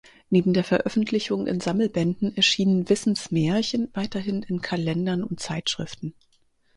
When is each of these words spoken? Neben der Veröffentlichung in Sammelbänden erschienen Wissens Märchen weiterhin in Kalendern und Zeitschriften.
Neben 0.31 0.53
der 0.53 0.63
Veröffentlichung 0.63 1.45
in 1.45 1.59
Sammelbänden 1.59 2.35
erschienen 2.35 2.89
Wissens 2.89 3.29
Märchen 3.29 3.91
weiterhin 3.93 4.41
in 4.41 4.59
Kalendern 4.59 5.23
und 5.23 5.39
Zeitschriften. 5.39 6.15